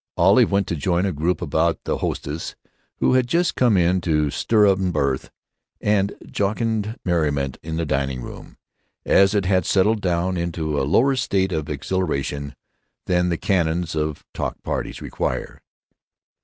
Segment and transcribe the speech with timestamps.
[0.17, 2.55] Olive went to join a group about the hostess,
[2.97, 5.29] who had just come in to stir up mirth
[5.79, 8.57] and jocund merriment in the dining room,
[9.05, 12.55] as it had settled down into a lower state of exhilaration
[13.05, 15.61] than the canons of talk parties require.